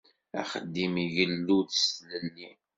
[0.41, 2.51] Axeddim igellu-d s tlelli.